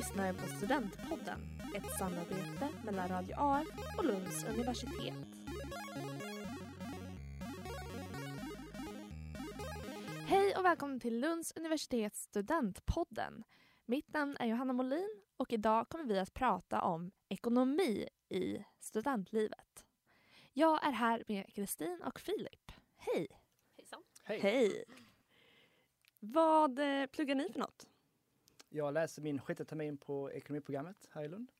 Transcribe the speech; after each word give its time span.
lyssnar 0.00 0.32
på 0.32 0.46
Studentpodden, 0.56 1.40
ett 1.74 1.98
samarbete 1.98 2.68
mellan 2.84 3.08
Radio 3.08 3.34
AF 3.38 3.68
och 3.98 4.04
Lunds 4.04 4.44
universitet. 4.44 5.14
Hej 10.26 10.56
och 10.56 10.64
välkommen 10.64 11.00
till 11.00 11.20
Lunds 11.20 11.52
universitets 11.56 12.22
Studentpodden. 12.22 13.44
Mitt 13.86 14.12
namn 14.12 14.36
är 14.40 14.46
Johanna 14.46 14.72
Molin 14.72 15.22
och 15.36 15.52
idag 15.52 15.88
kommer 15.88 16.04
vi 16.04 16.18
att 16.18 16.34
prata 16.34 16.82
om 16.82 17.10
ekonomi 17.28 18.08
i 18.28 18.64
studentlivet. 18.78 19.86
Jag 20.52 20.86
är 20.86 20.92
här 20.92 21.24
med 21.28 21.54
Kristin 21.54 22.02
och 22.06 22.20
Filip. 22.20 22.72
Hej! 22.96 23.28
Hejsan. 23.76 24.02
Hej. 24.24 24.40
Hej! 24.40 24.84
Vad 26.20 26.78
eh, 26.78 27.06
pluggar 27.06 27.34
ni 27.34 27.52
för 27.52 27.60
något? 27.60 27.89
Jag 28.72 28.94
läser 28.94 29.22
min 29.22 29.40
sjätte 29.40 29.64
termin 29.64 29.96
på 29.96 30.32
ekonomiprogrammet 30.32 31.08
här 31.10 31.24
i 31.24 31.28
Lund. 31.28 31.52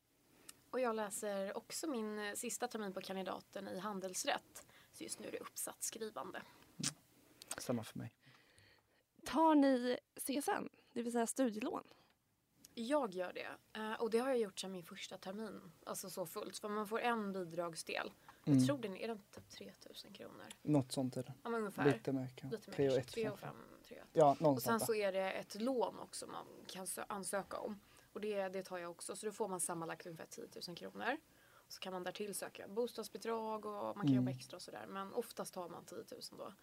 Och 0.69 0.79
jag 0.79 0.95
läser 0.95 1.57
också 1.57 1.87
min 1.87 2.19
eh, 2.19 2.33
sista 2.33 2.67
termin 2.67 2.93
på 2.93 3.01
kandidaten 3.01 3.67
i 3.67 3.79
handelsrätt. 3.79 4.65
Så 4.93 5.03
just 5.03 5.19
nu 5.19 5.27
är 5.27 5.31
det 5.31 5.39
uppsatsskrivande. 5.39 6.39
Mm. 6.39 6.95
Samma 7.57 7.83
för 7.83 7.97
mig. 7.97 8.13
Tar 9.25 9.55
ni 9.55 9.97
CSN, 10.15 10.69
det 10.93 11.01
vill 11.01 11.11
säga 11.11 11.27
studielån? 11.27 11.83
Jag 12.73 13.13
gör 13.13 13.33
det. 13.33 13.79
Eh, 13.79 13.93
och 13.93 14.09
det 14.09 14.17
har 14.17 14.29
jag 14.29 14.39
gjort 14.39 14.59
sedan 14.59 14.71
min 14.71 14.83
första 14.83 15.17
termin. 15.17 15.71
Alltså 15.85 16.09
så 16.09 16.25
fullt. 16.25 16.57
För 16.57 16.69
man 16.69 16.87
får 16.87 16.99
en 16.99 17.33
bidragsdel. 17.33 18.11
Mm. 18.45 18.59
Jag 18.59 18.67
tror 18.67 18.77
den 18.77 18.95
är 18.95 19.07
den 19.07 19.21
typ 19.31 19.49
3000 19.49 20.13
kronor. 20.13 20.45
Något 20.61 20.91
sånt 20.91 21.17
är 21.17 21.23
det. 21.23 21.33
Ja, 21.43 21.49
men 21.49 21.59
ungefär. 21.59 21.85
Lite 21.85 22.11
mer. 22.11 22.27
kanske. 22.35 22.71
3 22.71 22.89
och 23.29 23.39
tror 23.95 24.07
jag. 24.13 24.23
Ja, 24.23 24.35
någonstans. 24.39 24.81
Och 24.81 24.87
sen 24.87 24.87
så 24.87 24.93
är 24.93 25.11
det 25.11 25.31
ett 25.31 25.61
lån 25.61 25.99
också 25.99 26.27
man 26.27 26.45
kan 26.67 26.87
ansöka 27.07 27.57
om. 27.57 27.79
Och 28.13 28.21
det, 28.21 28.49
det 28.49 28.63
tar 28.63 28.77
jag 28.77 28.91
också. 28.91 29.15
Så 29.15 29.25
då 29.25 29.31
får 29.31 29.47
man 29.47 29.59
sammanlagt 29.59 30.05
ungefär 30.05 30.25
10 30.25 30.47
000 30.67 30.77
kronor. 30.77 31.17
Så 31.67 31.79
kan 31.79 31.93
man 31.93 32.03
därtill 32.03 32.35
söka 32.35 32.67
bostadsbidrag 32.67 33.65
och 33.65 33.73
man 33.73 33.93
kan 33.93 34.01
mm. 34.01 34.15
jobba 34.15 34.31
extra 34.31 34.55
och 34.55 34.61
sådär. 34.61 34.85
Men 34.87 35.13
oftast 35.13 35.53
tar 35.53 35.69
man 35.69 35.85
10 35.85 35.97
000 35.97 36.05
då. 36.37 36.53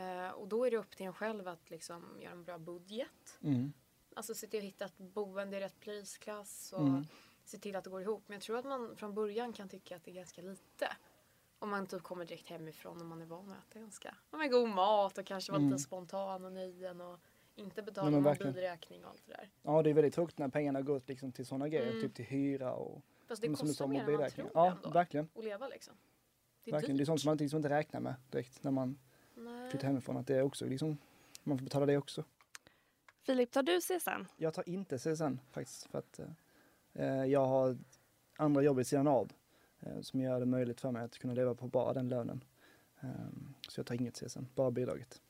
Eh, 0.00 0.30
och 0.30 0.48
då 0.48 0.64
är 0.64 0.70
det 0.70 0.76
upp 0.76 0.96
till 0.96 1.06
en 1.06 1.12
själv 1.12 1.48
att 1.48 1.70
liksom 1.70 2.18
göra 2.20 2.32
en 2.32 2.44
bra 2.44 2.58
budget. 2.58 3.38
Mm. 3.42 3.72
Alltså 4.14 4.34
se 4.34 4.46
till 4.46 4.58
att 4.58 4.64
hitta 4.64 4.84
ett 4.84 4.98
boende 4.98 5.56
i 5.56 5.60
rätt 5.60 5.80
prisklass 5.80 6.72
och 6.72 6.86
mm. 6.86 7.06
se 7.44 7.58
till 7.58 7.76
att 7.76 7.84
det 7.84 7.90
går 7.90 8.02
ihop. 8.02 8.22
Men 8.26 8.34
jag 8.34 8.42
tror 8.42 8.58
att 8.58 8.64
man 8.64 8.96
från 8.96 9.14
början 9.14 9.52
kan 9.52 9.68
tycka 9.68 9.96
att 9.96 10.04
det 10.04 10.10
är 10.10 10.14
ganska 10.14 10.42
lite. 10.42 10.96
Om 11.62 11.70
man 11.70 11.86
typ 11.86 12.02
kommer 12.02 12.24
direkt 12.24 12.48
hemifrån 12.48 13.00
och 13.00 13.06
man 13.06 13.22
är 13.22 13.26
van 13.26 13.50
att 13.52 13.70
äta 13.70 13.78
ganska 13.80 14.14
men 14.30 14.50
god 14.50 14.68
mat 14.68 15.18
och 15.18 15.26
kanske 15.26 15.52
vara 15.52 15.60
Mm. 15.60 15.70
lite 15.72 15.82
spontan 15.82 16.44
och 16.44 16.52
nöjen 16.52 17.00
och 17.00 17.18
inte 17.54 17.82
betala 17.82 18.10
någon 18.10 18.22
bilräkning 18.38 19.04
och 19.04 19.10
allt 19.10 19.22
det 19.26 19.32
där. 19.32 19.50
Ja, 19.62 19.82
det 19.82 19.90
är 19.90 19.94
väldigt 19.94 20.14
tråkigt 20.14 20.38
när 20.38 20.48
pengarna 20.48 20.82
går 20.82 21.02
liksom 21.06 21.32
till 21.32 21.46
sådana 21.46 21.68
grejer. 21.68 21.90
Mm. 21.90 22.02
Typ 22.02 22.14
till 22.14 22.24
hyra 22.24 22.72
och 22.72 23.02
Fast 23.28 23.42
det 23.42 23.56
som 23.56 23.66
kostar 23.68 23.86
mer 23.86 24.08
än 24.08 24.16
man 24.20 24.30
tror 24.30 24.50
Ja, 24.54 24.70
ändå. 24.70 24.90
verkligen. 24.90 25.28
Att 25.34 25.44
leva 25.44 25.68
liksom. 25.68 25.94
Det 26.64 26.70
är 26.70 26.72
verkligen. 26.72 26.96
Det 26.96 26.98
är 26.98 27.02
dyrt. 27.02 27.06
sånt 27.06 27.20
som 27.20 27.28
man 27.28 27.36
liksom 27.36 27.56
inte 27.56 27.68
räknar 27.68 28.00
med 28.00 28.14
direkt 28.30 28.62
när 28.64 28.70
man 28.70 28.98
Nej. 29.34 29.70
flyttar 29.70 29.86
hemifrån. 29.86 30.16
Att 30.16 30.26
det 30.26 30.36
är 30.36 30.42
också 30.42 30.66
liksom, 30.66 30.98
man 31.42 31.58
får 31.58 31.64
betala 31.64 31.86
det 31.86 31.96
också. 31.96 32.24
Filip, 33.22 33.50
tar 33.50 33.62
du 33.62 33.80
CSN? 33.80 34.26
Jag 34.36 34.54
tar 34.54 34.68
inte 34.68 34.98
CSN 34.98 35.38
faktiskt 35.50 35.86
för 35.86 35.98
att 35.98 36.20
eh, 36.92 37.24
jag 37.24 37.46
har 37.46 37.78
andra 38.36 38.62
jobb 38.62 38.76
vid 38.76 38.86
sidan 38.86 39.08
av 39.08 39.24
eh, 39.26 39.30
som 40.02 40.20
gör 40.20 40.40
det 40.40 40.46
möjligt 40.46 40.80
för 40.80 40.90
mig 40.90 41.02
att 41.04 41.18
kunna 41.18 41.34
leva 41.34 41.54
på 41.54 41.66
bara 41.68 41.92
den 41.92 42.08
lönen. 42.08 42.44
Eh, 43.00 43.08
så 43.68 43.78
jag 43.80 43.86
tar 43.86 43.94
inget 43.94 44.14
CSN, 44.20 44.44
bara 44.54 44.70
bidraget. 44.70 45.22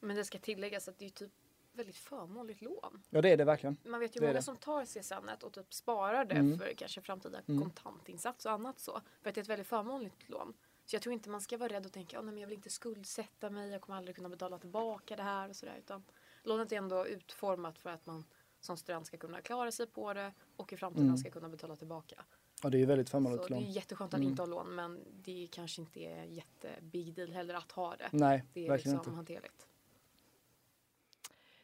Men 0.00 0.16
det 0.16 0.24
ska 0.24 0.38
tilläggas 0.38 0.88
att 0.88 0.98
det 0.98 1.04
är 1.06 1.10
typ 1.10 1.32
väldigt 1.72 1.96
förmånligt 1.96 2.62
lån. 2.62 3.02
Ja 3.10 3.20
det 3.22 3.28
är 3.28 3.36
det 3.36 3.44
verkligen. 3.44 3.76
Man 3.84 4.00
vet 4.00 4.16
ju 4.16 4.20
Det 4.20 4.26
många 4.26 4.42
som 4.42 4.56
tar 4.56 4.84
CSN 4.84 5.44
och 5.46 5.52
typ 5.52 5.74
sparar 5.74 6.24
det 6.24 6.34
Mm. 6.34 6.58
för 6.58 6.74
kanske 6.76 7.00
framtida 7.00 7.40
Mm. 7.48 7.60
kontantinsats 7.62 8.46
och 8.46 8.52
annat 8.52 8.78
så. 8.80 9.00
För 9.22 9.28
att 9.28 9.34
det 9.34 9.38
är 9.38 9.42
ett 9.42 9.48
väldigt 9.48 9.66
förmånligt 9.66 10.28
lån. 10.28 10.54
Så 10.84 10.96
jag 10.96 11.02
tror 11.02 11.12
inte 11.12 11.30
man 11.30 11.40
ska 11.40 11.56
vara 11.58 11.72
rädd 11.72 11.86
och 11.86 11.92
tänka 11.92 12.18
att 12.18 12.38
jag 12.40 12.46
vill 12.46 12.56
inte 12.56 12.70
skuldsätta 12.70 13.50
mig, 13.50 13.70
jag 13.70 13.80
kommer 13.80 13.96
aldrig 13.98 14.16
kunna 14.16 14.28
betala 14.28 14.58
tillbaka 14.58 15.16
det 15.16 15.22
här 15.22 15.48
och 15.48 15.56
sådär. 15.56 15.76
Utan 15.78 16.02
lånet 16.42 16.72
är 16.72 16.76
ändå 16.76 17.06
utformat 17.06 17.78
för 17.78 17.90
att 17.90 18.06
man 18.06 18.24
som 18.60 18.76
student 18.76 19.06
ska 19.06 19.16
kunna 19.16 19.40
klara 19.40 19.72
sig 19.72 19.86
på 19.86 20.14
det 20.14 20.32
och 20.56 20.72
i 20.72 20.76
framtiden 20.76 21.06
Mm. 21.06 21.16
ska 21.18 21.30
kunna 21.30 21.48
betala 21.48 21.76
tillbaka. 21.76 22.24
Ja 22.62 22.70
det 22.70 22.82
är 22.82 22.86
väldigt 22.86 23.08
Så 23.08 23.10
förmånligt 23.10 23.48
det 23.48 23.54
är 23.54 23.60
lån. 23.60 23.70
jätteskönt 23.72 24.14
att 24.14 24.18
Mm. 24.20 24.30
inte 24.30 24.42
ha 24.42 24.46
lån 24.46 24.74
men 24.74 25.04
det 25.22 25.42
är 25.42 25.46
kanske 25.46 25.80
inte 25.80 26.00
är 26.00 26.24
jätte 26.24 26.70
big 26.82 27.14
deal 27.14 27.32
heller 27.32 27.54
att 27.54 27.72
ha 27.72 27.96
det. 27.96 28.08
Nej, 28.12 28.44
Det 28.52 28.64
är 28.64 28.68
verkligen 28.68 28.96
liksom 28.96 29.10
inte. 29.12 29.16
hanterligt. 29.16 29.66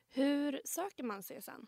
Hur 0.08 0.60
söker 0.64 1.02
man 1.02 1.22
CSN? 1.22 1.66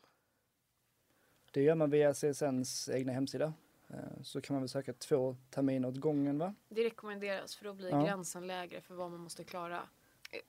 Det 1.51 1.63
gör 1.63 1.75
man 1.75 1.91
via 1.91 2.15
CSNs 2.15 2.89
egna 2.89 3.13
hemsida. 3.13 3.53
Eh, 3.89 4.23
Så 4.23 4.41
kan 4.41 4.55
man 4.55 4.63
väl 4.63 4.69
söka 4.69 4.93
två 4.93 5.37
terminer 5.51 5.89
åt 5.89 5.97
gången 5.97 6.39
va? 6.39 6.55
Det 6.69 6.85
rekommenderas 6.85 7.57
för 7.57 7.65
då 7.65 7.73
blir 7.75 7.91
Ja. 7.91 8.03
gränsen 8.05 8.47
lägre 8.47 8.81
för 8.81 8.95
vad 8.95 9.11
man 9.11 9.21
måste 9.21 9.45
klara. 9.45 9.89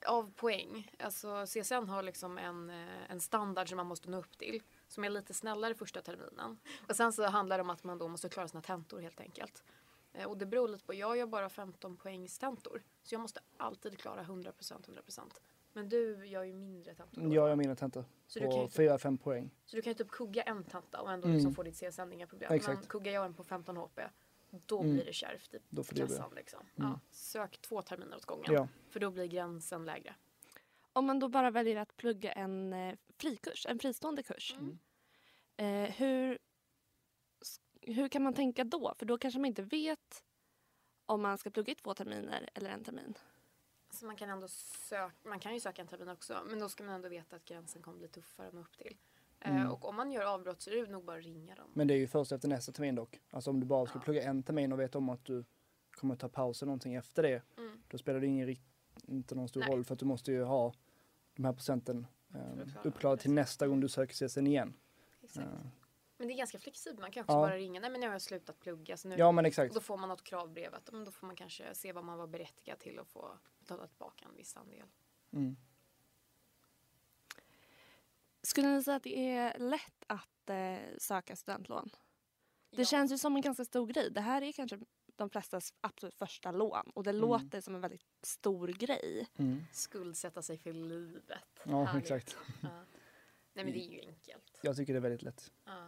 Av 0.07 0.31
poäng. 0.35 0.91
Alltså 1.00 1.45
CSN 1.45 1.90
har 1.90 2.03
liksom 2.03 2.38
en, 2.38 2.69
eh, 2.69 3.12
en 3.12 3.19
standard 3.22 3.69
som 3.69 3.78
man 3.78 3.85
måste 3.88 4.09
nå 4.09 4.17
upp 4.17 4.38
till. 4.38 4.62
Som 4.88 5.03
är 5.03 5.09
lite 5.09 5.34
snällare 5.34 5.75
första 5.75 6.01
terminen. 6.01 6.59
Och 6.90 6.95
sen 6.95 7.13
så 7.13 7.23
handlar 7.28 7.57
det 7.57 7.62
om 7.63 7.69
att 7.69 7.84
man 7.84 7.97
då 7.97 8.07
måste 8.07 8.29
klara 8.29 8.47
sina 8.47 8.62
tentor 8.62 9.00
helt 9.00 9.19
enkelt. 9.22 9.63
Eh, 10.13 10.25
Och 10.28 10.38
det 10.38 10.45
beror 10.45 10.68
lite 10.68 10.85
på, 10.85 10.94
jag 10.94 11.18
gör 11.18 11.25
bara 11.25 11.50
15 11.50 11.97
poängs 11.97 12.39
tentor. 12.39 12.81
Så 13.03 13.16
jag 13.16 13.22
måste 13.22 13.39
alltid 13.57 13.97
klara 14.00 14.23
100% 14.23 14.85
100%. 14.88 15.41
Men 15.73 15.89
du 15.89 16.25
gör 16.28 16.44
ju 16.44 16.53
mindre 16.53 16.95
tentor. 16.95 17.22
då. 17.22 17.28
Jag 17.34 17.50
gör 17.50 17.56
mina 17.56 17.75
tentor 17.75 18.06
Så 18.28 18.39
på 18.39 18.45
ju 18.45 18.68
typ- 18.68 18.75
4-5 18.78 19.18
poäng. 19.18 19.50
Så 19.66 19.75
du 19.75 19.81
kan 19.81 19.91
ju 19.91 19.97
typ 19.97 20.12
kugga 20.12 20.44
en 20.44 20.63
tenta 20.63 21.01
och 21.01 21.12
ändå 21.12 21.25
Mm. 21.28 21.35
liksom 21.38 21.56
få 21.56 21.63
ditt 21.63 21.75
CSN, 21.75 22.13
inga 22.13 22.28
problem. 22.28 22.51
Exakt. 22.53 22.79
Men 22.79 22.88
kuggar 22.88 23.12
jag 23.12 23.25
en 23.25 23.34
på 23.34 23.44
15 23.44 23.78
HP, 23.78 24.00
då 24.51 24.79
Mm. 24.79 24.93
blir 24.93 25.05
det 25.05 25.13
kärvt 25.13 25.53
i 25.53 25.59
Då 25.69 25.83
kassan. 25.83 26.35
Liksom. 26.35 26.59
Mm. 26.59 26.91
Ja, 26.91 26.99
sök 27.11 27.61
två 27.61 27.81
terminer 27.81 28.17
åt 28.17 28.25
gången. 28.25 28.53
Ja. 28.53 28.67
För 28.89 28.99
då 28.99 29.11
blir 29.11 29.25
gränsen 29.25 29.85
lägre. 29.85 30.15
Om 30.93 31.05
man 31.05 31.19
då 31.19 31.29
bara 31.29 31.51
väljer 31.51 31.75
att 31.75 31.97
plugga 31.97 32.31
en 32.31 32.73
eh, 32.73 32.95
frikurs, 33.17 33.65
en 33.65 33.79
fristående 33.79 34.23
kurs. 34.23 34.55
Mm. 34.59 34.79
Eh, 35.57 35.91
hur, 35.95 36.38
hur 37.81 38.07
kan 38.07 38.23
man 38.23 38.33
tänka 38.33 38.63
då? 38.63 38.93
För 38.97 39.05
då 39.05 39.17
kanske 39.17 39.39
man 39.39 39.45
inte 39.45 39.61
vet 39.61 40.23
om 41.05 41.21
man 41.21 41.38
ska 41.38 41.49
plugga 41.49 41.71
i 41.71 41.75
två 41.75 41.93
terminer 41.93 42.49
eller 42.53 42.69
en 42.69 42.83
termin. 42.83 43.17
Så 43.91 44.05
man 44.05 44.15
kan 44.15 44.29
ändå 44.29 44.47
söka, 44.47 45.29
man 45.29 45.39
kan 45.39 45.53
ju 45.53 45.59
söka 45.59 45.81
en 45.81 45.88
termin 45.88 46.09
också. 46.09 46.43
Men 46.45 46.59
då 46.59 46.69
ska 46.69 46.83
man 46.83 46.95
ändå 46.95 47.09
veta 47.09 47.35
att 47.35 47.45
gränsen 47.45 47.81
kommer 47.81 47.97
bli 47.97 48.07
tuffare 48.07 48.47
att 48.47 48.53
nå 48.53 48.61
upp 48.61 48.77
till. 48.77 48.97
Eh, 49.41 49.55
Mm. 49.55 49.72
Och 49.72 49.85
om 49.89 49.95
man 49.95 50.11
gör 50.11 50.23
avbrott 50.33 50.61
så 50.61 50.69
är 50.69 50.75
det 50.85 50.91
nog 50.91 51.05
bara 51.05 51.17
att 51.17 51.23
ringa 51.23 51.55
dem. 51.55 51.72
Men 51.73 51.88
det 51.88 51.94
är 51.94 51.97
ju 51.97 52.07
först 52.07 52.31
efter 52.31 52.47
nästa 52.47 52.72
termin 52.72 52.95
dock. 52.95 53.19
Alltså 53.29 53.50
om 53.50 53.59
du 53.59 53.66
bara 53.66 53.85
ska 53.85 54.00
Ja. 54.00 54.03
plugga 54.03 54.23
en 54.23 54.44
termin 54.44 54.72
och 54.73 54.79
vet 54.79 54.95
om 54.95 55.09
att 55.09 55.25
du 55.25 55.45
kommer 55.91 56.16
ta 56.16 56.29
paus 56.29 56.61
eller 56.61 56.67
någonting 56.67 56.94
efter 56.95 57.23
det. 57.23 57.41
Mm. 57.57 57.81
Då 57.88 57.97
spelar 57.97 58.19
det 58.19 58.27
ingen, 58.27 58.55
inte 59.07 59.35
någon 59.35 59.47
stor 59.47 59.59
Nej. 59.61 59.69
roll 59.69 59.83
för 59.83 59.94
att 59.94 60.00
du 60.00 60.05
måste 60.05 60.31
ju 60.31 60.44
ha 60.44 60.73
de 61.35 61.45
här 61.45 61.53
procenten 61.53 62.07
eh, 62.33 62.67
uppklarade 62.83 63.22
till 63.22 63.31
nästa 63.31 63.67
gång 63.67 63.79
du 63.79 63.88
söker 63.89 64.27
CSN 64.27 64.47
igen. 64.47 64.73
Exakt. 65.22 65.47
Eh, 65.47 65.67
Men 66.17 66.27
det 66.27 66.33
är 66.33 66.38
ganska 66.38 66.59
flexibelt. 66.59 67.00
Man 67.00 67.11
kan 67.11 67.21
också 67.23 67.33
Ja. 67.35 67.41
bara 67.41 67.57
ringa. 67.57 67.79
Nej 67.79 67.89
men 67.89 68.00
nu 68.01 68.07
har 68.07 68.13
jag 68.13 68.21
slutat 68.21 68.59
plugga. 68.59 68.97
Så 68.97 69.07
nu, 69.07 69.16
ja 69.17 69.31
men 69.31 69.45
och 69.45 69.47
exakt. 69.47 69.73
då 69.73 69.79
får 69.79 69.97
man 69.97 70.09
något 70.09 70.23
kravbrev. 70.23 70.73
Att, 70.75 70.91
men 70.91 71.06
då 71.06 71.11
får 71.11 71.27
man 71.27 71.35
kanske 71.35 71.75
se 71.75 71.94
vad 71.94 72.03
man 72.03 72.17
var 72.17 72.27
berättigad 72.27 72.79
till 72.79 73.00
och 73.00 73.07
få 73.07 73.31
betala 73.59 73.88
tillbaka 73.88 74.25
en 74.29 74.35
viss 74.35 74.56
andel. 74.57 74.85
Mm. 75.33 75.56
Skulle 78.49 78.67
ni 78.67 78.83
säga 78.83 78.95
att 78.97 79.03
det 79.03 79.17
är 79.31 79.59
lätt 79.59 80.03
att 80.07 80.49
eh, 80.49 80.97
söka 80.97 81.35
studentlån? 81.35 81.89
Det 82.71 82.81
Ja. 82.81 82.85
känns 82.85 83.11
ju 83.11 83.17
som 83.17 83.35
en 83.35 83.41
ganska 83.41 83.65
stor 83.65 83.87
grej. 83.87 84.11
Det 84.11 84.21
här 84.21 84.41
är 84.41 84.51
kanske 84.51 84.79
de 85.15 85.29
flestas 85.29 85.73
absolut 85.81 86.15
första 86.15 86.51
lån 86.51 86.89
och 86.95 87.03
det 87.03 87.11
låter 87.11 87.61
som 87.61 87.75
en 87.75 87.81
väldigt 87.81 88.05
stor 88.21 88.67
grej. 88.67 89.27
Mm. 89.38 89.63
Skuldsätta 89.71 90.41
sig 90.41 90.57
för 90.57 90.73
livet. 90.73 91.43
Ja 91.63 91.83
Härligt. 91.83 92.03
exakt. 92.03 92.38
Ja. 92.61 92.69
Nej 93.53 93.65
men 93.65 93.73
det 93.73 93.79
är 93.79 93.91
ju 93.91 94.00
enkelt. 94.00 94.59
Jag 94.63 94.75
tycker 94.75 94.94
det 94.94 95.00
är 95.00 95.01
väldigt 95.01 95.21
lätt. 95.21 95.51
Ja. 95.65 95.88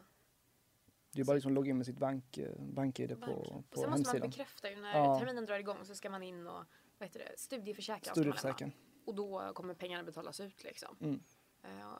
Det 1.11 1.21
är 1.21 1.25
bara 1.25 1.33
liksom 1.33 1.53
logga 1.53 1.69
in 1.69 1.77
med 1.77 1.85
sitt 1.85 1.97
bank, 1.97 2.37
eh, 2.37 2.55
bank-id 2.59 3.09
på, 3.09 3.15
Bank. 3.25 3.31
Och 3.47 3.69
på 3.69 3.79
sen 3.81 3.89
måste 3.89 4.19
man 4.19 4.29
bekräfta 4.29 4.69
ju 4.69 4.75
när 4.75 4.97
Ja. 4.97 5.19
terminen 5.19 5.45
drar 5.45 5.59
igång 5.59 5.85
så 5.85 5.95
ska 5.95 6.09
man 6.09 6.23
in 6.23 6.47
och 6.47 6.65
vad 6.97 7.07
heter 7.09 7.19
det, 7.19 7.39
studieförsäkra. 7.39 8.13
Och 9.05 9.15
då 9.15 9.51
kommer 9.53 9.73
pengarna 9.73 10.03
betalas 10.03 10.39
ut 10.39 10.63
liksom. 10.63 10.97
Mm. 11.01 11.23
Eh, 11.63 11.91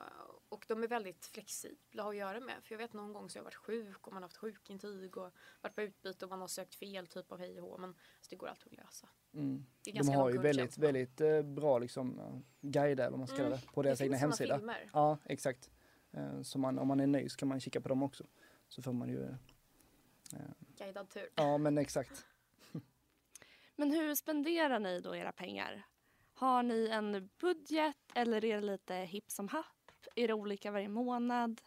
och 0.48 0.64
de 0.68 0.82
är 0.82 0.88
väldigt 0.88 1.26
flexibla 1.26 2.08
att 2.08 2.16
göra 2.16 2.40
med. 2.40 2.64
För 2.64 2.74
jag 2.74 2.78
vet 2.78 2.92
någon 2.92 3.12
gång 3.12 3.30
så 3.30 3.36
har 3.38 3.40
jag 3.40 3.44
varit 3.44 3.54
sjuk 3.54 4.06
och 4.06 4.12
man 4.12 4.22
har 4.22 4.28
haft 4.28 4.36
sjukintyg 4.36 5.16
och 5.16 5.30
varit 5.60 5.74
på 5.74 5.82
utbyte 5.82 6.24
och 6.24 6.28
man 6.30 6.40
har 6.40 6.48
sökt 6.48 6.74
fel 6.74 7.06
typ 7.06 7.32
av 7.32 7.38
hej 7.38 7.60
och 7.60 7.68
hå. 7.68 7.78
Men 7.78 7.90
alltså, 7.90 8.30
det 8.30 8.36
går 8.36 8.46
alltid 8.48 8.66
att 8.72 8.78
lösa. 8.86 9.08
Mm. 9.34 9.66
Det 9.84 9.92
De 9.92 10.08
har 10.08 10.30
ju 10.30 10.38
väldigt, 10.38 10.74
det 10.74 10.80
väldigt 10.86 11.20
eh, 11.20 11.42
bra 11.42 11.78
liksom, 11.78 12.18
eh, 12.18 12.38
guider, 12.60 13.02
eller 13.04 13.10
vad 13.10 13.18
man 13.18 13.28
ska 13.28 13.36
Mm. 13.36 13.46
kalla 13.50 13.56
det, 13.66 13.72
på 13.72 13.82
Det 13.82 13.88
deras 13.88 13.98
finns 13.98 14.06
egna 14.06 14.16
hemsida. 14.16 14.56
filmer. 14.58 14.90
Ja, 14.92 15.18
exakt. 15.24 15.70
Så 16.42 16.58
man, 16.58 16.78
om 16.78 16.88
man 16.88 17.00
är 17.00 17.06
nöjd 17.06 17.30
så 17.32 17.36
kan 17.36 17.48
man 17.48 17.60
kika 17.60 17.80
på 17.80 17.88
dem 17.88 18.02
också. 18.02 18.24
Så 18.68 18.82
får 18.82 18.92
man 18.92 19.08
ju, 19.08 19.22
eh, 19.22 20.38
Guidad 20.78 21.10
tur. 21.10 21.28
ja 21.34 21.58
men 21.58 21.78
exakt. 21.78 22.26
Men 23.76 23.90
hur 23.90 24.14
spenderar 24.14 24.78
ni 24.78 25.00
då 25.00 25.16
era 25.16 25.32
pengar? 25.32 25.86
Har 26.42 26.62
ni 26.62 26.88
en 26.88 27.30
budget 27.40 27.96
eller 28.14 28.44
är 28.44 28.60
det 28.60 28.66
lite 28.66 28.94
hipp 28.94 29.30
som 29.30 29.48
happ? 29.48 29.90
Är 30.16 30.28
det 30.28 30.34
olika 30.34 30.70
varje 30.70 30.88
månad? 30.88 31.60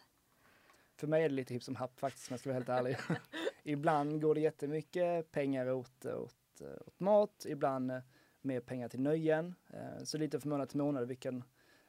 för 0.96 1.06
mig 1.06 1.24
är 1.24 1.28
det 1.28 1.34
lite 1.34 1.54
hipp 1.54 1.62
som 1.62 1.76
happ 1.76 2.00
faktiskt 2.00 2.30
om 2.30 2.32
jag 2.32 2.40
ska 2.40 2.50
vara 2.50 2.58
helt 2.58 2.68
ärlig. 2.68 2.96
ibland 3.62 4.22
går 4.22 4.34
det 4.34 4.40
jättemycket 4.40 5.30
pengar 5.32 5.70
åt, 5.70 6.06
åt, 6.06 6.62
åt 6.86 7.00
mat, 7.00 7.46
ibland 7.48 7.90
eh, 7.90 7.98
mer 8.40 8.60
pengar 8.60 8.88
till 8.88 9.00
nöjen. 9.00 9.54
Eh, 9.70 10.04
så 10.04 10.18
lite 10.18 10.40
från 10.40 10.50
månad 10.50 10.68
till 10.68 10.78
månad 10.78 11.08
vilken, 11.08 11.44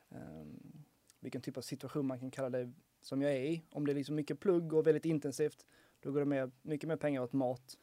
ehm, 0.09 0.83
vilken 1.19 1.41
typ 1.41 1.57
av 1.57 1.61
situation 1.61 2.07
man 2.07 2.19
kan 2.19 2.31
kalla 2.31 2.49
det 2.49 2.73
som 3.01 3.21
jag 3.21 3.31
är 3.31 3.41
i. 3.41 3.61
Om 3.71 3.85
det 3.85 3.91
är 3.91 3.95
liksom 3.95 4.15
mycket 4.15 4.39
plugg 4.39 4.73
och 4.73 4.87
väldigt 4.87 5.05
intensivt, 5.05 5.65
då 5.99 6.11
går 6.11 6.19
det 6.19 6.25
mer, 6.25 6.51
mycket 6.61 6.87
mer 6.87 6.97
pengar 6.97 7.21
åt 7.21 7.33
mat. 7.33 7.77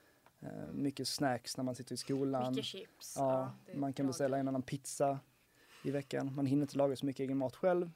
Eh, 0.45 0.73
mycket 0.73 1.09
snacks 1.09 1.57
när 1.57 1.65
man 1.65 1.75
sitter 1.75 1.95
i 1.95 1.97
skolan. 1.97 2.51
Mycket 2.53 2.65
chips. 2.65 3.15
Ja, 3.19 3.53
är 3.67 3.77
man 3.77 3.93
kan 3.93 4.07
beställa 4.07 4.39
en 4.39 4.49
annan 4.49 4.63
pizza 4.63 5.19
i 5.83 5.91
veckan. 5.91 6.35
Man 6.35 6.47
hinner 6.47 6.63
inte 6.63 6.77
laga 6.79 6.97
så 6.97 7.07
mycket 7.07 7.21
egen 7.21 7.37
mat 7.39 7.57
själv. 7.57 7.91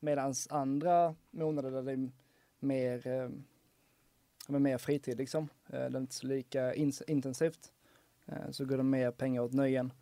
Medan 0.00 0.34
andra 0.50 1.14
månader 1.30 1.70
där 1.70 1.82
det 1.82 1.92
är 1.92 2.10
mer, 2.58 3.06
eh, 3.06 3.30
ja, 4.48 4.58
mer 4.58 4.78
fritid 4.78 5.18
liksom, 5.18 5.48
eh, 5.66 5.70
det 5.70 5.76
är 5.78 6.00
inte 6.00 6.14
så 6.14 6.26
lika 6.26 6.74
ins- 6.74 7.02
intensivt, 7.06 7.72
eh, 8.26 8.50
så 8.50 8.64
går 8.64 8.76
det 8.76 8.82
mer 8.82 9.10
pengar 9.10 9.42
åt 9.42 9.52
nöjen 9.52 9.92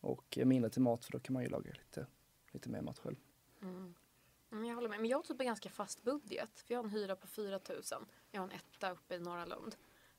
och 0.00 0.38
mindre 0.44 0.70
till 0.70 0.82
mat 0.82 1.04
för 1.04 1.12
då 1.12 1.18
kan 1.20 1.32
man 1.32 1.42
ju 1.42 1.48
laga 1.48 1.72
lite, 1.72 2.06
lite 2.52 2.68
mer 2.68 2.80
mat 2.80 2.98
själv. 2.98 3.16
Mm. 3.62 3.94
Mm, 4.52 4.64
jag 4.64 4.74
håller 4.74 4.88
med. 4.88 5.00
Men 5.00 5.10
jag 5.10 5.18
har 5.18 5.22
typ 5.22 5.40
en 5.40 5.46
ganska 5.46 5.68
fast 5.70 6.02
budget. 6.02 6.60
För 6.60 6.74
jag 6.74 6.78
har 6.78 6.84
en 6.84 6.90
hyra 6.90 7.16
på 7.16 7.26
4 7.26 7.60
000. 7.68 7.82
Jag 8.30 8.40
har 8.40 8.48
en 8.48 8.54
etta 8.54 8.90
uppe 8.90 9.14
i 9.14 9.18
Norra 9.18 9.44
Lund. 9.44 9.76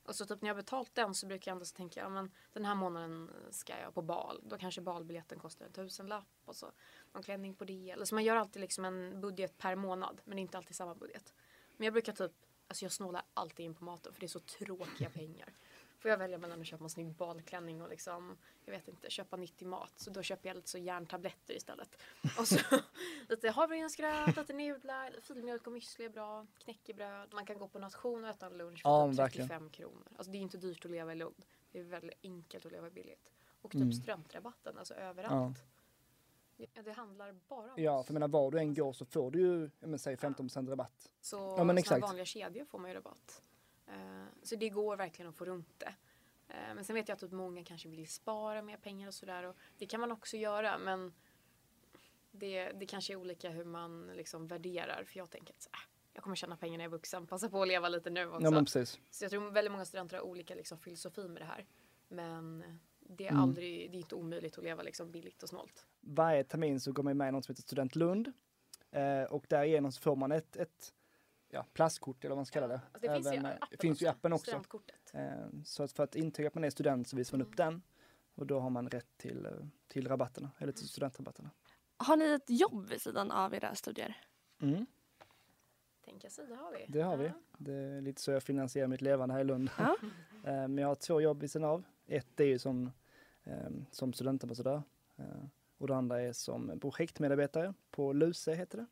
Och 0.08 0.16
så 0.16 0.26
typ 0.26 0.42
när 0.42 0.50
jag 0.50 0.56
har 0.56 0.62
betalt 0.62 0.96
den 0.96 1.14
så 1.14 1.28
brukar 1.28 1.52
jag 1.52 1.56
ändå 1.56 1.66
så 1.66 1.76
tänka, 1.76 2.00
ja 2.00 2.10
men 2.10 2.32
den 2.54 2.66
här 2.66 2.76
månaden 2.76 3.32
ska 3.50 3.80
jag 3.80 3.94
på 3.94 4.02
bal. 4.02 4.42
Då 4.44 4.58
kanske 4.58 4.82
balbiljetten 4.82 5.40
kostar 5.40 5.66
en 5.66 5.72
tusenlapp 5.72 6.28
och 6.46 6.56
så 6.56 6.72
någon 7.14 7.24
klänning 7.24 7.54
på 7.54 7.66
det. 7.66 7.92
Eller 7.92 8.06
så 8.06 8.16
man 8.16 8.24
gör 8.24 8.36
alltid 8.36 8.62
liksom 8.62 8.86
en 8.86 9.22
budget 9.22 9.58
per 9.58 9.76
månad. 9.76 10.22
Men 10.26 10.40
inte 10.40 10.58
alltid 10.58 10.76
samma 10.76 10.96
budget. 10.96 11.34
Men 11.78 11.86
jag 11.86 11.94
brukar 11.94 12.14
typ, 12.14 12.32
alltså 12.68 12.86
jag 12.86 12.92
snålar 12.92 13.22
alltid 13.34 13.66
in 13.66 13.76
på 13.76 13.84
maten 13.84 14.14
för 14.14 14.20
det 14.20 14.26
är 14.26 14.28
så 14.28 14.40
tråkiga 14.40 15.10
pengar. 15.10 15.54
Får 16.00 16.12
jag 16.12 16.18
välja 16.18 16.38
mellan 16.38 16.62
att 16.62 16.68
köpa 16.68 16.84
en 16.84 16.90
snygg 16.90 17.12
balklänning 17.14 17.82
och 17.82 17.90
liksom, 17.90 18.38
jag 18.66 18.72
vet 18.74 18.88
inte, 18.88 19.10
köpa 19.10 19.38
nyttig 19.38 19.66
mat. 19.68 19.94
Så 19.96 20.10
då 20.10 20.22
köper 20.24 20.50
jag 20.50 20.56
lite 20.56 20.70
så 20.70 20.78
järntabletter 20.78 21.54
istället. 21.54 21.98
Och 22.40 22.48
så 22.48 22.60
lite 23.30 23.50
havregrynsgröt, 23.50 24.38
lite 24.38 24.54
nudlar, 24.54 25.16
filmjölk 25.22 25.68
och 25.68 25.74
müsli 25.74 26.06
är 26.06 26.10
bra, 26.10 26.48
knäckebröd. 26.60 27.34
Man 27.34 27.46
kan 27.46 27.58
gå 27.58 27.68
på 27.68 27.80
nation 27.80 28.24
och 28.24 28.30
äta 28.30 28.46
en 28.46 28.58
lunch 28.58 28.82
för 28.82 28.90
Ja, 28.90 29.02
typ 29.04 29.08
men 29.08 29.16
verkligen. 29.16 29.48
35 29.48 29.70
kronor. 29.70 30.08
Alltså 30.18 30.32
det 30.32 30.38
är 30.38 30.42
inte 30.42 30.58
dyrt 30.58 30.86
att 30.86 30.92
leva 30.92 31.12
i 31.12 31.16
Lund. 31.16 31.46
Det 31.72 31.80
är 31.80 31.84
väldigt 31.84 32.20
enkelt 32.24 32.66
att 32.66 32.72
leva 32.72 32.90
billigt. 32.90 33.30
Och 33.62 33.72
typ 33.72 33.82
Mm. 33.82 33.94
studentrabatten, 33.94 34.78
alltså 34.78 34.94
överallt. 34.94 35.58
Ja, 36.74 36.82
det 36.82 36.92
handlar 36.92 37.32
bara 37.48 37.74
om 37.74 37.84
Ja, 37.84 38.04
för 38.04 38.14
menar 38.14 38.28
var 38.28 38.52
du 38.52 38.58
än 38.60 38.74
går 38.74 38.94
så 38.94 39.06
får 39.06 39.32
du 39.32 39.40
ju, 39.40 39.70
ja, 39.80 39.88
men, 39.88 40.00
säg 40.00 40.16
15% 40.18 40.70
rabatt. 40.70 41.12
Så 41.22 41.56
Ja, 41.58 41.64
men 41.64 41.78
exakt. 41.78 42.02
vanliga 42.02 42.26
kedjor 42.26 42.66
får 42.66 42.80
man 42.80 42.90
ju 42.90 42.96
rabatt. 42.96 43.42
Eh, 43.88 44.26
så 44.44 44.56
det 44.56 44.70
går 44.70 44.98
verkligen 44.98 45.30
att 45.30 45.36
få 45.36 45.46
runt 45.46 45.80
det. 45.80 45.94
Eh, 46.48 46.76
men 46.76 46.84
sen 46.86 46.94
vet 46.96 47.08
jag 47.08 47.16
att 47.16 47.20
typ 47.22 47.32
många 47.32 47.64
kanske 47.64 47.90
vill 47.90 48.08
spara 48.08 48.62
mer 48.62 48.78
pengar 48.78 49.08
och 49.08 49.14
sådär. 49.14 49.54
Det 49.78 49.86
kan 49.86 50.00
man 50.00 50.12
också 50.12 50.38
göra 50.38 50.78
men 50.78 51.14
det, 52.32 52.72
det 52.72 52.86
kanske 52.86 53.14
är 53.14 53.16
olika 53.18 53.50
hur 53.50 53.64
man 53.66 54.08
liksom 54.16 54.48
värderar. 54.48 55.04
För 55.04 55.18
jag 55.18 55.30
tänker 55.30 55.54
att 55.54 55.62
så, 55.62 55.70
äh, 55.70 55.80
jag 56.14 56.24
kommer 56.24 56.36
tjäna 56.36 56.58
pengar 56.58 56.78
när 56.78 56.84
jag 56.86 56.90
är 56.90 56.98
vuxen. 56.98 57.28
Passa 57.28 57.50
på 57.50 57.62
att 57.62 57.68
leva 57.68 57.90
lite 57.90 58.10
nu 58.10 58.26
också. 58.28 58.44
Ja 58.44 58.52
men 58.52 58.66
precis. 58.66 59.00
Så 59.12 59.24
jag 59.24 59.32
tror 59.32 59.52
väldigt 59.52 59.72
många 59.72 59.86
studenter 59.86 60.18
har 60.18 60.24
olika 60.24 60.56
liksom, 60.56 60.80
filosofi 60.80 61.28
med 61.28 61.42
det 61.42 61.46
här. 61.46 61.66
Men 62.08 62.64
det 63.00 63.26
är 63.28 63.32
Mm. 63.32 63.44
aldrig, 63.44 63.92
det 63.92 63.98
är 63.98 64.00
inte 64.00 64.16
omöjligt 64.16 64.58
att 64.58 64.64
leva 64.64 64.84
liksom 64.84 65.12
billigt 65.12 65.44
och 65.44 65.50
snålt. 65.50 65.86
Varje 66.00 66.44
termin 66.44 66.80
så 66.80 66.92
går 66.92 67.04
man 67.04 67.18
med 67.18 67.30
i 67.30 67.32
något 67.32 67.46
som 67.46 67.54
heter 67.54 67.62
Student 67.64 67.96
Lund. 67.96 68.32
Eh, 68.92 69.24
och 69.24 69.46
därigenom 69.50 69.92
så 69.92 70.02
får 70.02 70.16
man 70.16 70.32
ett, 70.32 70.56
ett 70.56 70.94
ja, 71.58 71.66
plastkort 71.74 72.24
eller 72.24 72.30
vad 72.30 72.38
man 72.38 72.46
ska 72.46 72.60
kalla 72.60 72.68
det. 72.68 72.82
Alltså 72.94 73.08
det 73.08 73.14
finns, 73.16 73.28
Även, 73.28 73.44
ju, 73.44 73.50
eh, 73.50 73.56
appen 73.62 73.78
finns 73.80 74.02
ju 74.02 74.06
i 74.06 74.10
appen 74.10 74.34
också. 74.34 74.62
Eh, 75.14 75.46
Så 75.66 75.84
att 75.84 75.92
för 75.92 76.04
att 76.04 76.16
intyga 76.16 76.48
att 76.48 76.56
man 76.56 76.64
är 76.64 76.70
student 76.70 77.08
så 77.08 77.16
visar 77.18 77.38
man 77.38 77.48
upp 77.48 77.60
Mm. 77.60 77.74
den 77.74 77.82
och 78.36 78.48
då 78.48 78.60
har 78.60 78.70
man 78.70 78.90
rätt 78.90 79.18
till, 79.18 79.46
eh, 79.46 79.52
till 79.88 80.08
rabatterna, 80.08 80.52
eller 80.58 80.72
till 80.74 80.88
studentrabatterna. 80.88 81.50
Har 81.98 82.18
ni 82.18 82.26
ett 82.26 82.50
jobb 82.50 82.90
vid 82.90 83.02
sidan 83.02 83.32
av 83.32 83.54
era 83.54 83.76
studier? 83.76 84.18
Mm, 84.62 84.86
Tänka 86.06 86.30
sig, 86.30 86.48
det 86.48 86.56
har 86.56 86.72
vi. 86.72 86.86
det 86.88 87.02
har 87.02 87.18
vi. 87.18 87.32
Det 87.58 87.74
är 87.74 88.02
lite 88.02 88.22
så 88.22 88.32
jag 88.32 88.44
finansierar 88.44 88.88
mitt 88.88 89.02
levande 89.02 89.34
här 89.34 89.42
i 89.42 89.44
Lund. 89.44 89.70
Ja. 89.78 89.96
Eh, 90.44 90.54
Men 90.54 90.78
jag 90.78 90.88
har 90.88 90.96
två 90.96 91.22
jobb 91.22 91.42
vid 91.42 91.52
sidan 91.52 91.70
av. 91.70 91.84
Ett 92.06 92.40
är 92.40 92.46
ju 92.46 92.60
som, 92.60 92.92
eh, 93.44 93.70
som 93.92 94.14
studentambassadör 94.14 94.84
eh, 95.18 95.26
och 95.78 95.88
det 95.88 95.96
andra 95.96 96.22
är 96.22 96.34
som 96.34 96.80
projektmedarbetare 96.80 97.74
på 97.92 98.14
LUSE 98.14 98.54
heter 98.56 98.78
det. 98.78 98.86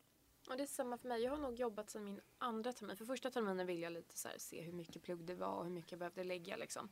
Och 0.50 0.58
det 0.58 0.64
är 0.64 0.68
samma 0.68 0.98
för 0.98 1.08
mig. 1.08 1.22
Jag 1.22 1.32
har 1.32 1.38
nog 1.38 1.60
jobbat 1.60 1.90
sedan 1.90 2.04
min 2.04 2.22
andra 2.38 2.74
termin. 2.74 2.98
För 2.98 3.06
första 3.06 3.32
terminen 3.32 3.68
ville 3.68 3.82
jag 3.82 3.94
lite 3.94 4.18
så 4.18 4.28
här 4.28 4.38
se 4.38 4.62
hur 4.62 4.74
mycket 4.74 5.04
plugg 5.04 5.26
det 5.26 5.36
var 5.36 5.58
och 5.58 5.64
hur 5.64 5.72
mycket 5.72 5.92
jag 5.92 6.00
behövde 6.00 6.24
lägga 6.24 6.58
liksom. 6.58 6.90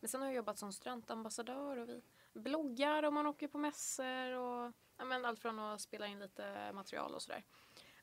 Men 0.00 0.08
sen 0.08 0.20
har 0.20 0.28
jag 0.28 0.36
jobbat 0.36 0.58
som 0.58 0.72
studentambassadör 0.72 1.76
och 1.76 1.88
vi 1.88 2.02
bloggar 2.32 3.02
och 3.02 3.12
man 3.12 3.26
åker 3.26 3.48
på 3.48 3.58
mässor 3.58 4.32
och 4.32 4.72
ja, 4.96 5.04
men 5.04 5.24
allt 5.24 5.40
från 5.40 5.58
att 5.58 5.80
spela 5.80 6.06
in 6.06 6.20
lite 6.20 6.72
material 6.72 7.14
och 7.14 7.22
sådär. 7.22 7.44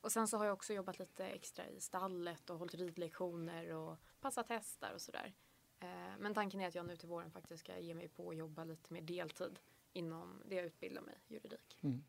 Och 0.00 0.12
sen 0.12 0.28
så 0.28 0.36
har 0.36 0.44
jag 0.44 0.52
också 0.52 0.72
jobbat 0.72 0.98
lite 0.98 1.26
extra 1.26 1.68
i 1.68 1.80
stallet 1.80 2.50
och 2.50 2.58
hållit 2.58 2.74
ridlektioner 2.74 3.74
och 3.74 3.96
passat 4.20 4.48
hästar 4.48 4.92
och 4.94 5.00
sådär. 5.00 5.32
Eh, 5.80 6.18
men 6.18 6.34
tanken 6.34 6.60
är 6.60 6.68
att 6.68 6.74
jag 6.74 6.86
nu 6.86 6.96
till 6.96 7.08
våren 7.08 7.30
faktiskt 7.30 7.64
ska 7.64 7.78
ge 7.78 7.94
mig 7.94 8.08
på 8.08 8.30
att 8.30 8.36
jobba 8.36 8.64
lite 8.64 8.92
mer 8.92 9.02
deltid 9.02 9.58
inom 9.92 10.42
det 10.46 10.54
jag 10.54 10.64
utbildar 10.64 11.02
mig, 11.02 11.18
juridik. 11.26 11.78
Mm. 11.80 12.04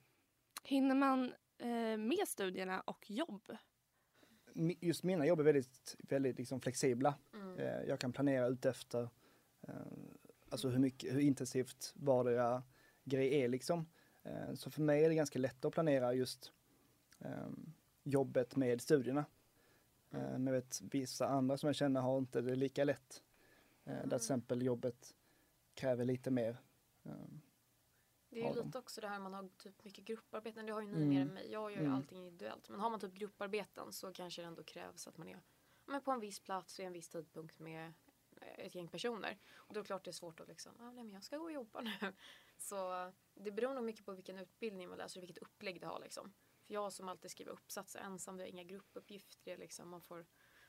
Hinner 0.64 0.96
man 0.96 1.34
med 1.98 2.28
studierna 2.28 2.82
och 2.82 3.12
jobb? 3.12 3.52
Just 4.82 5.04
mina 5.04 5.26
jobb 5.26 5.40
är 5.40 5.44
väldigt, 5.44 5.96
väldigt 6.00 6.38
liksom 6.38 6.60
flexibla. 6.62 7.16
Mm. 7.34 7.58
Eh, 7.60 7.82
Jag 7.88 8.00
kan 8.00 8.14
planera 8.14 8.48
ut 8.48 8.66
efter 8.66 9.10
eh, 9.62 9.74
alltså 10.50 10.70
hur, 10.70 10.80
mycket, 10.80 11.14
hur 11.14 11.20
intensivt 11.20 11.94
vardera 11.96 12.64
grej 13.04 13.42
är 13.42 13.48
liksom. 13.48 13.86
Eh, 14.24 14.54
Så 14.54 14.70
för 14.72 14.82
mig 14.82 15.06
är 15.06 15.10
det 15.10 15.16
ganska 15.16 15.40
lätt 15.40 15.66
att 15.66 15.74
planera 15.74 16.14
just 16.14 16.52
eh, 17.20 17.48
jobbet 18.04 18.56
med 18.56 18.82
studierna. 18.82 19.26
Eh, 20.12 20.20
Men 20.32 20.48
jag 20.48 20.54
vet 20.54 20.82
vissa 20.82 21.28
andra 21.28 21.58
som 21.58 21.68
jag 21.68 21.76
känner 21.76 22.02
har 22.02 22.18
inte 22.18 22.42
det 22.42 22.56
lika 22.56 22.84
lätt. 22.84 23.24
Eh, 23.86 23.94
Där 23.94 24.02
till 24.04 24.14
exempel 24.16 24.62
jobbet 24.62 25.14
kräver 25.74 26.06
lite 26.06 26.32
mer. 26.32 26.58
Det 28.34 28.40
är 28.42 28.48
ju 28.50 28.54
dem. 28.54 28.66
lite 28.66 28.78
också 28.80 29.02
det 29.02 29.08
här 29.08 29.20
man 29.20 29.34
har 29.34 29.50
typ 29.58 29.84
mycket 29.84 30.04
grupparbeten. 30.06 30.66
Det 30.66 30.72
har 30.72 30.82
ju 30.82 30.88
ni 30.88 30.96
Mm. 30.98 31.10
mer 31.10 31.22
än 31.22 31.28
mig. 31.28 31.52
Jag 31.52 31.72
gör 31.72 31.78
ju 31.80 31.86
Mm. 31.86 31.96
allting 31.96 32.18
individuellt. 32.18 32.70
Men 32.70 32.80
har 32.80 32.90
man 32.90 33.00
typ 33.00 33.14
grupparbeten 33.14 33.94
så 33.94 34.14
kanske 34.14 34.42
det 34.42 34.46
ändå 34.48 34.64
krävs 34.64 35.08
att 35.08 35.18
man 35.18 35.28
är 35.28 35.42
men 35.86 36.02
på 36.02 36.12
en 36.12 36.20
viss 36.20 36.40
plats 36.40 36.80
vid 36.80 36.86
en 36.88 36.94
viss 36.94 37.10
tidpunkt 37.10 37.60
med 37.60 37.94
eh, 38.42 38.66
ett 38.66 38.76
gäng 38.76 38.88
personer. 38.88 39.38
Och 39.56 39.74
då 39.74 39.80
är 39.80 39.84
det 39.84 39.88
klart 39.88 40.04
det 40.04 40.10
är 40.12 40.14
svårt 40.14 40.40
att 40.40 40.48
liksom, 40.48 40.72
ah, 40.80 40.92
nej 40.92 41.04
men 41.04 41.14
jag 41.14 41.24
ska 41.24 41.38
gå 41.38 41.44
och 41.44 41.52
jobba 41.52 41.82
nu. 41.82 41.92
Så 42.58 43.12
det 43.34 43.52
beror 43.52 43.74
nog 43.74 43.84
mycket 43.84 44.06
på 44.06 44.12
vilken 44.14 44.38
utbildning 44.40 44.90
man 44.90 44.98
läser 44.98 45.20
och 45.20 45.24
vilket 45.24 45.38
upplägg 45.44 45.82
det 45.82 45.88
har 45.88 46.00
liksom. 46.00 46.34
För 46.66 46.74
jag 46.74 46.94
som 46.94 47.10
alltid 47.10 47.32
skriver 47.32 47.52
uppsatser 47.52 48.00
ensam, 48.00 48.38
vi 48.38 48.44
har 48.44 48.50
inga 48.50 48.64
gruppuppgifter, 48.64 49.38
det 49.52 49.58
liksom, 49.58 49.90
man 49.90 50.02
får 50.02 50.26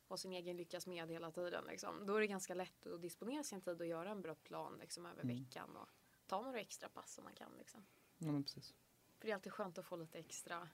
vara 0.09 0.19
sin 0.19 0.33
egen 0.33 0.57
lyckas 0.57 0.87
med 0.87 1.09
hela 1.11 1.31
tiden. 1.31 1.65
Liksom. 1.65 2.07
Då 2.07 2.15
är 2.17 2.21
det 2.21 2.27
ganska 2.27 2.55
lätt 2.55 2.87
att 2.87 3.03
disponera 3.03 3.43
sin 3.43 3.61
tid 3.61 3.81
och 3.81 3.87
göra 3.87 4.11
en 4.11 4.23
bra 4.23 4.35
plan 4.35 4.77
liksom, 4.81 5.07
över 5.07 5.23
Mm. 5.23 5.37
veckan 5.45 5.77
och 5.77 5.89
ta 6.35 6.43
några 6.43 6.61
extra 6.61 6.89
pass 6.89 7.19
om 7.19 7.25
man 7.25 7.35
kan. 7.35 7.53
Liksom. 7.59 7.85
Ja, 8.19 8.33
men 8.33 8.43
precis. 8.43 8.75
För 9.19 9.27
det 9.27 9.31
är 9.31 9.35
alltid 9.35 9.53
skönt 9.53 9.79
att 9.79 9.85
få 9.87 9.97
lite 9.97 10.19
extra 10.19 10.69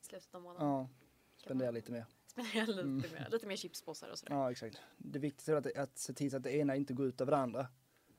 i 0.00 0.04
slutet 0.04 0.34
av 0.34 0.42
månaden. 0.42 0.68
Ja, 0.68 0.88
spendera 1.36 1.70
lite 1.70 1.92
mer. 1.92 2.06
Spendera 2.26 2.66
lite 2.66 2.80
Mm. 2.80 2.96
mer. 3.12 3.28
Lite 3.30 3.46
mer 3.46 3.56
chipspåsar 3.56 4.08
och 4.10 4.18
sådär. 4.18 4.34
Ja, 4.34 4.50
exakt. 4.50 4.78
Det 4.98 5.18
viktigaste 5.18 5.52
är 5.52 5.56
att, 5.80 5.90
att 5.90 5.98
se 5.98 6.12
till 6.12 6.30
så 6.30 6.36
att 6.36 6.42
det 6.42 6.52
ena 6.56 6.76
inte 6.76 6.94
går 6.94 7.06
ut 7.06 7.20
över 7.20 7.30
det 7.32 7.38
andra. 7.38 7.68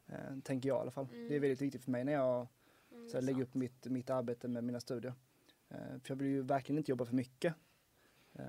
Eh, 0.08 0.39
tänker 0.43 0.70
jag 0.70 0.77
i 0.77 0.81
alla 0.81 0.91
fall. 0.91 1.08
Mm. 1.12 1.27
Det 1.27 1.36
är 1.36 1.39
väldigt 1.39 1.62
viktigt 1.62 1.84
för 1.84 1.91
mig 1.91 2.03
när 2.03 2.13
jag 2.13 2.48
Mm, 2.93 3.10
så 3.10 3.22
lägger 3.22 3.39
sant. 3.39 3.48
upp 3.50 3.53
mitt, 3.55 3.86
mitt 3.86 4.10
arbete 4.10 4.48
med 4.48 4.63
mina 4.63 4.79
studier. 4.79 5.13
Eh, 5.70 5.77
för 5.77 6.01
jag 6.12 6.15
vill 6.15 6.27
ju 6.27 6.41
verkligen 6.41 6.77
inte 6.77 6.91
jobba 6.91 7.05
för 7.05 7.13
mycket. 7.15 7.55
Eh, 8.34 8.46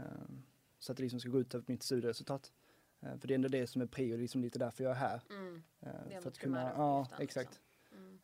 så 0.79 0.93
att 0.93 0.97
det 0.97 1.03
liksom 1.03 1.21
ska 1.21 1.29
gå 1.29 1.41
ut 1.41 1.55
över 1.55 1.65
mitt 1.69 1.83
studieresultat. 1.83 2.53
Eh, 3.01 3.17
för 3.19 3.29
det 3.29 3.33
är 3.33 3.35
ändå 3.35 3.49
det 3.49 3.67
som 3.67 3.83
är 3.83 3.87
prio, 3.87 4.09
det 4.09 4.15
är 4.15 4.23
liksom 4.23 4.41
lite 4.41 4.59
därför 4.59 4.85
jag 4.85 4.91
är 4.91 4.95
här. 4.97 5.23
Mm. 5.31 5.63
Eh, 5.81 5.89
är 6.17 6.21
för 6.21 6.29
att 6.31 6.39
kunna, 6.39 6.73
ja 6.77 7.09
exakt. 7.19 7.51
liksom. 7.51 7.63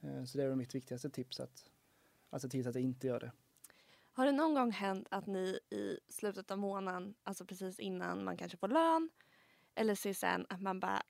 Mm. 0.03 0.19
Eh, 0.19 0.25
så 0.25 0.39
det 0.39 0.45
är 0.45 0.55
mitt 0.55 0.75
viktigaste 0.75 1.11
tips 1.11 1.41
att, 1.41 1.71
att 2.31 2.43
se 2.43 2.49
till 2.49 2.69
att 2.69 2.75
jag 2.75 2.85
inte 2.85 3.07
gör 3.07 3.21
det. 3.21 3.33
Har 4.13 4.27
det 4.27 4.33
någon 4.33 4.55
gång 4.55 4.71
hänt 4.71 5.07
att 5.11 5.27
ni 5.27 5.59
i 5.71 5.99
slutet 6.09 6.51
av 6.51 6.59
månaden, 6.59 7.15
alltså 7.23 7.45
precis 7.45 7.79
innan 7.81 8.25
man 8.25 8.37
kanske 8.37 8.59
får 8.59 8.69
lön 8.69 9.11
eller 9.75 9.95
CSN, 9.95 10.47
att 10.49 10.61
man 10.63 10.81
bara 10.81 11.03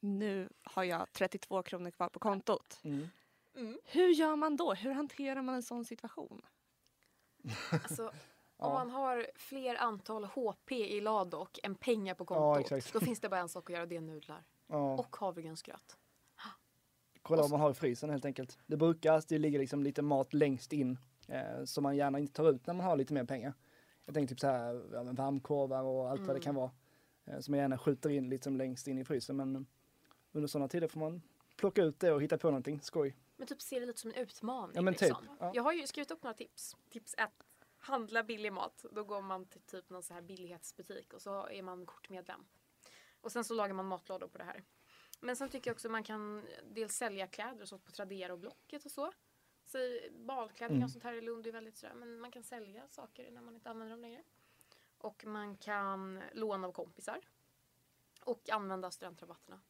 nu 0.00 0.48
har 0.62 0.84
jag 0.84 1.12
32 1.12 1.62
kronor 1.62 1.90
kvar 1.90 2.08
på 2.08 2.18
kontot. 2.18 2.80
Mm. 2.84 3.08
Hur 3.84 4.08
gör 4.08 4.36
man 4.36 4.56
då? 4.56 4.74
Hur 4.74 4.90
hanterar 4.92 5.42
man 5.42 5.54
en 5.54 5.62
sån 5.62 5.84
situation? 5.84 6.42
Alltså, 7.72 8.06
om 8.08 8.12
Ja. 8.58 8.72
man 8.74 8.90
har 8.90 9.26
fler 9.34 9.74
antal 9.74 10.24
HP 10.24 10.72
i 10.72 11.00
Ladok 11.00 11.58
än 11.62 11.74
pengar 11.74 12.14
på 12.14 12.24
Ja, 12.24 12.26
kontot. 12.54 12.72
exakt. 12.72 12.92
då 12.92 13.00
finns 13.00 13.20
det 13.20 13.28
bara 13.28 13.40
en 13.40 13.48
sak 13.48 13.70
att 13.70 13.74
göra 13.74 13.82
och 13.82 13.88
det 13.88 13.96
är 13.96 14.00
nudlar. 14.00 14.44
Ja. 14.66 14.94
Och 14.98 15.16
havregrynsgröt. 15.16 15.96
Kolla 17.26 17.42
vad 17.42 17.50
man 17.50 17.60
har 17.60 17.70
i 17.70 17.74
frysen 17.74 18.10
helt 18.10 18.24
enkelt. 18.24 18.58
Det 18.66 18.76
brukar 18.76 19.12
alltid 19.12 19.40
ligga 19.40 19.58
liksom 19.58 19.82
lite 19.82 20.02
mat 20.02 20.34
längst 20.34 20.72
in 20.72 20.98
eh, 21.28 21.64
som 21.64 21.82
man 21.82 21.96
gärna 21.96 22.18
inte 22.18 22.32
tar 22.32 22.50
ut 22.50 22.66
när 22.66 22.74
man 22.74 22.86
har 22.86 22.96
lite 22.96 23.14
mer 23.14 23.24
pengar. 23.24 23.54
Jag 24.04 24.14
tänker 24.14 24.34
typ 24.34 24.40
så 24.40 24.46
här 24.46 24.82
ja, 24.92 25.02
varmkorvar 25.02 25.82
och 25.82 26.10
allt 26.10 26.20
vad 26.20 26.28
det 26.28 26.32
Mm. 26.32 26.42
kan 26.42 26.54
vara. 26.54 26.70
eh, 27.24 27.38
som 27.40 27.54
jag 27.54 27.60
gärna 27.62 27.78
skjuter 27.78 28.10
in 28.10 28.28
liksom 28.28 28.56
längst 28.56 28.88
in 28.88 28.98
i 28.98 29.04
frysen. 29.04 29.36
Men 29.36 29.66
under 30.32 30.48
sådana 30.48 30.68
tider 30.68 30.88
får 30.88 31.00
man 31.00 31.22
plocka 31.56 31.82
ut 31.82 32.00
det 32.00 32.12
och 32.12 32.22
hitta 32.22 32.38
på 32.38 32.46
någonting 32.50 32.80
skoj. 32.80 33.16
Men 33.36 33.46
typ 33.46 33.62
se 33.62 33.80
det 33.80 33.86
lite 33.86 34.00
som 34.00 34.10
en 34.10 34.16
utmaning. 34.22 34.72
Ja 34.76 34.82
men 34.82 34.94
typ. 34.94 35.02
liksom. 35.02 35.26
Ja. 35.40 35.50
Jag 35.54 35.62
har 35.62 35.72
ju 35.72 35.86
skrivit 35.86 36.10
upp 36.10 36.22
några 36.22 36.34
tips. 36.34 36.76
Tips 36.90 37.14
1. 37.18 37.30
Handla 37.78 38.24
billig 38.24 38.52
mat. 38.52 38.84
Då 38.92 39.04
går 39.04 39.22
man 39.22 39.46
till 39.46 39.60
typ 39.60 39.90
någon 39.90 40.02
så 40.02 40.14
här 40.14 40.22
billighetsbutik 40.22 41.12
och 41.12 41.22
så 41.22 41.48
är 41.48 41.62
man 41.62 41.86
kortmedlem. 41.86 42.44
Och 43.20 43.32
sen 43.32 43.44
så 43.44 43.54
lagar 43.54 43.74
man 43.74 43.86
matlådor 43.86 44.28
på 44.28 44.38
det 44.38 44.44
här. 44.44 44.62
Men 45.20 45.36
sen 45.36 45.48
tycker 45.48 45.70
jag 45.70 45.74
också 45.74 45.88
man 45.88 46.02
kan 46.04 46.46
dels 46.64 46.96
sälja 46.96 47.26
kläder 47.26 47.62
och 47.62 47.68
sånt 47.68 47.84
på 47.84 47.92
Tradera 47.92 48.32
och 48.32 48.38
Blocket 48.38 48.84
och 48.84 48.90
så. 48.90 49.12
Så 49.64 49.78
balklänningar 50.12 50.76
Mm. 50.76 50.84
och 50.84 50.90
sånt 50.90 51.04
här 51.04 51.12
i 51.12 51.20
Lund 51.20 51.46
är 51.46 51.52
väldigt 51.52 51.76
sådär. 51.76 51.94
Men 51.94 52.20
man 52.20 52.30
kan 52.30 52.42
sälja 52.42 52.88
saker 52.88 53.30
när 53.30 53.40
man 53.40 53.54
inte 53.54 53.70
använder 53.70 53.90
dem 53.90 54.00
längre. 54.00 54.22
Och 54.98 55.24
man 55.26 55.56
kan 55.56 56.22
låna 56.32 56.66
av 56.68 56.72
kompisar. 56.72 57.20
Och 58.24 58.50
använda 58.50 58.90
studentrabatterna. 58.90 59.60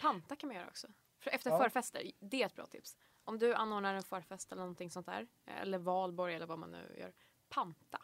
Panta 0.00 0.36
kan 0.36 0.46
man 0.48 0.56
göra 0.56 0.66
också. 0.68 0.88
För 1.18 1.30
efter 1.30 1.50
Ja. 1.50 1.58
förfester, 1.58 2.10
det 2.20 2.42
är 2.42 2.46
ett 2.46 2.54
bra 2.54 2.66
tips. 2.66 2.96
Om 3.24 3.38
du 3.38 3.54
anordnar 3.54 3.94
en 3.94 4.02
förfest 4.02 4.52
eller 4.52 4.62
någonting 4.62 4.90
sånt 4.90 5.06
där. 5.06 5.26
Eller 5.46 5.78
valborg 5.78 6.34
eller 6.34 6.46
vad 6.46 6.58
man 6.58 6.70
nu 6.70 6.96
gör. 6.98 7.12
Panta. 7.48 8.02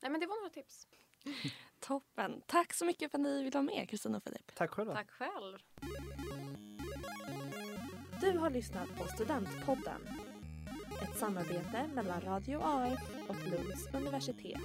Nej 0.00 0.10
men 0.10 0.20
det 0.20 0.26
var 0.26 0.36
några 0.36 0.50
tips. 0.50 0.88
Toppen. 1.82 2.42
Tack 2.46 2.72
så 2.72 2.84
mycket 2.84 3.10
för 3.10 3.18
att 3.18 3.22
ni 3.22 3.38
ville 3.38 3.50
vara 3.50 3.62
med 3.62 3.88
Kristina 3.88 4.16
och 4.16 4.24
Filip. 4.24 4.54
Tack 4.54 4.70
själva. 4.70 4.94
Tack 4.94 5.10
själv. 5.10 5.58
Du 8.20 8.38
har 8.38 8.50
lyssnat 8.50 8.96
på 8.98 9.04
Studentpodden. 9.04 10.08
Ett 11.02 11.18
samarbete 11.18 11.90
mellan 11.94 12.20
Radio 12.20 12.60
AF 12.64 13.00
och 13.28 13.50
Lunds 13.50 13.94
universitet. 13.94 14.60